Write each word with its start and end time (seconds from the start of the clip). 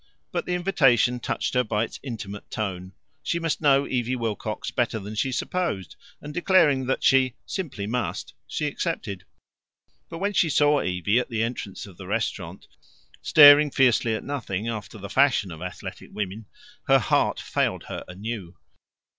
But 0.31 0.47
the 0.47 0.55
invitation 0.55 1.19
touched 1.19 1.53
her 1.53 1.63
by 1.63 1.83
its 1.83 1.99
intimate 2.01 2.49
tone. 2.49 2.93
She 3.21 3.37
must 3.37 3.61
know 3.61 3.85
Evie 3.87 4.15
Wilcox 4.15 4.71
better 4.71 4.97
than 4.97 5.13
she 5.13 5.31
supposed, 5.31 5.95
and 6.19 6.33
declaring 6.33 6.87
that 6.87 7.03
she 7.03 7.35
"simply 7.45 7.85
must," 7.85 8.33
she 8.47 8.65
accepted. 8.65 9.25
But 10.09 10.17
when 10.17 10.33
she 10.33 10.49
saw 10.49 10.81
Evie 10.81 11.19
at 11.19 11.29
the 11.29 11.43
entrance 11.43 11.85
of 11.85 11.97
the 11.97 12.07
restaurant, 12.07 12.65
staring 13.21 13.69
fiercely 13.69 14.15
at 14.15 14.23
nothing 14.23 14.67
after 14.67 14.97
the 14.97 15.07
fashion 15.07 15.51
of 15.51 15.61
athletic 15.61 16.09
women, 16.11 16.47
her 16.87 16.97
heart 16.97 17.39
failed 17.39 17.83
her 17.83 18.03
anew. 18.07 18.57